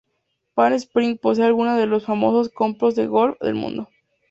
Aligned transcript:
Palm 0.55 0.73
Springs 0.79 1.19
posee 1.19 1.43
algunos 1.45 1.77
de 1.77 1.85
los 1.85 2.01
más 2.01 2.07
famosos 2.07 2.49
campos 2.49 2.95
de 2.95 3.05
golf 3.05 3.37
del 3.39 3.53
mundo. 3.53 3.87